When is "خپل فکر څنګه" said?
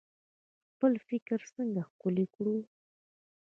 0.71-1.81